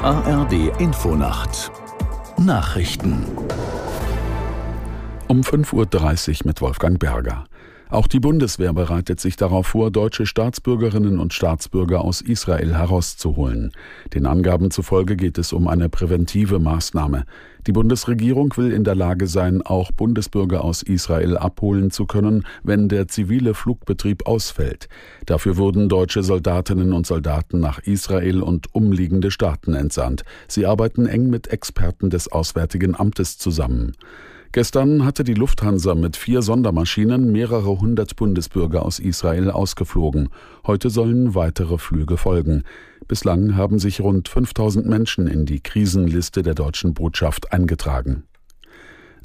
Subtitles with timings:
[0.00, 1.70] ARD Infonacht
[2.38, 3.26] Nachrichten
[5.28, 7.44] um 5.30 Uhr mit Wolfgang Berger.
[7.92, 13.70] Auch die Bundeswehr bereitet sich darauf vor, deutsche Staatsbürgerinnen und Staatsbürger aus Israel herauszuholen.
[14.14, 17.26] Den Angaben zufolge geht es um eine präventive Maßnahme.
[17.66, 22.88] Die Bundesregierung will in der Lage sein, auch Bundesbürger aus Israel abholen zu können, wenn
[22.88, 24.88] der zivile Flugbetrieb ausfällt.
[25.26, 30.24] Dafür wurden deutsche Soldatinnen und Soldaten nach Israel und umliegende Staaten entsandt.
[30.48, 33.92] Sie arbeiten eng mit Experten des Auswärtigen Amtes zusammen.
[34.52, 40.28] Gestern hatte die Lufthansa mit vier Sondermaschinen mehrere hundert Bundesbürger aus Israel ausgeflogen.
[40.66, 42.64] Heute sollen weitere Flüge folgen.
[43.08, 48.24] Bislang haben sich rund 5000 Menschen in die Krisenliste der deutschen Botschaft eingetragen.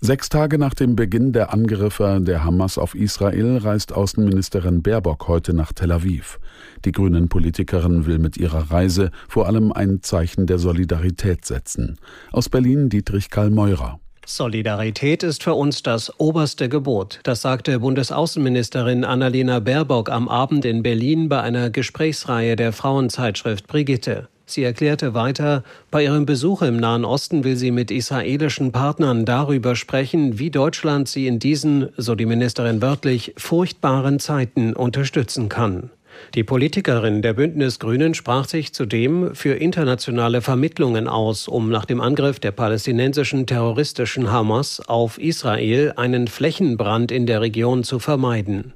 [0.00, 5.54] Sechs Tage nach dem Beginn der Angriffe der Hamas auf Israel reist Außenministerin Baerbock heute
[5.54, 6.38] nach Tel Aviv.
[6.84, 11.96] Die grünen Politikerin will mit ihrer Reise vor allem ein Zeichen der Solidarität setzen.
[12.30, 13.98] Aus Berlin Dietrich Karl Meurer.
[14.28, 17.20] Solidarität ist für uns das oberste Gebot.
[17.22, 24.26] Das sagte Bundesaußenministerin Annalena Baerbock am Abend in Berlin bei einer Gesprächsreihe der Frauenzeitschrift Brigitte.
[24.44, 29.76] Sie erklärte weiter, bei ihrem Besuch im Nahen Osten will sie mit israelischen Partnern darüber
[29.76, 35.90] sprechen, wie Deutschland sie in diesen, so die Ministerin wörtlich, furchtbaren Zeiten unterstützen kann.
[36.34, 42.40] Die Politikerin der Bündnisgrünen sprach sich zudem für internationale Vermittlungen aus, um nach dem Angriff
[42.40, 48.74] der palästinensischen terroristischen Hamas auf Israel einen Flächenbrand in der Region zu vermeiden.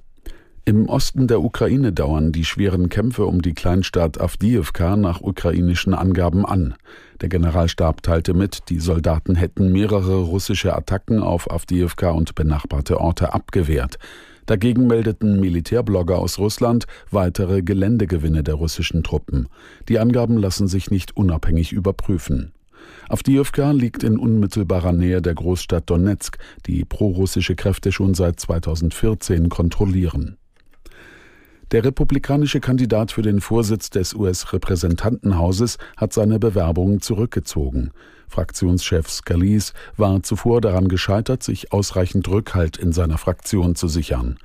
[0.67, 6.45] Im Osten der Ukraine dauern die schweren Kämpfe um die Kleinstadt Avdiivka nach ukrainischen Angaben
[6.47, 6.75] an.
[7.21, 13.33] Der Generalstab teilte mit, die Soldaten hätten mehrere russische Attacken auf Avdiivka und benachbarte Orte
[13.33, 13.99] abgewehrt.
[14.47, 19.49] Dagegen meldeten Militärblogger aus Russland weitere Geländegewinne der russischen Truppen.
[19.89, 22.53] Die Angaben lassen sich nicht unabhängig überprüfen.
[23.09, 30.40] Avdiivka liegt in unmittelbarer Nähe der Großstadt Donetsk, die prorussische Kräfte schon seit 2014 kontrollieren.
[31.73, 37.93] Der republikanische Kandidat für den Vorsitz des US-Repräsentantenhauses hat seine Bewerbung zurückgezogen.
[38.27, 44.37] Fraktionschef Scalise war zuvor daran gescheitert, sich ausreichend Rückhalt in seiner Fraktion zu sichern.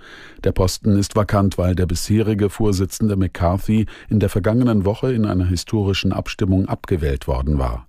[0.43, 5.47] Der Posten ist vakant, weil der bisherige Vorsitzende McCarthy in der vergangenen Woche in einer
[5.47, 7.87] historischen Abstimmung abgewählt worden war.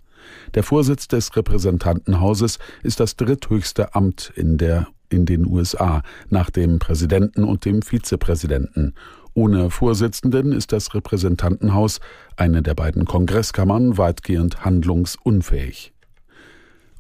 [0.55, 6.81] Der Vorsitz des Repräsentantenhauses ist das dritthöchste Amt in der in den USA nach dem
[6.81, 8.95] Präsidenten und dem Vizepräsidenten
[9.37, 12.01] ohne Vorsitzenden ist das Repräsentantenhaus,
[12.37, 15.93] eine der beiden Kongresskammern, weitgehend handlungsunfähig.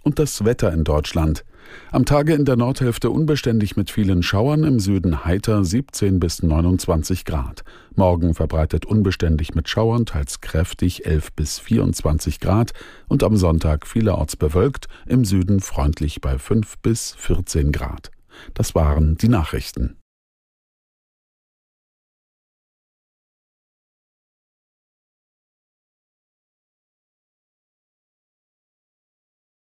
[0.02, 1.44] Und das Wetter in Deutschland.
[1.90, 7.24] Am Tage in der Nordhälfte unbeständig mit vielen Schauern, im Süden heiter 17 bis 29
[7.24, 7.64] Grad.
[7.94, 12.72] Morgen verbreitet unbeständig mit Schauern, teils kräftig 11 bis 24 Grad
[13.08, 18.10] und am Sonntag vielerorts bewölkt, im Süden freundlich bei 5 bis 14 Grad.
[18.52, 19.96] Das waren die Nachrichten.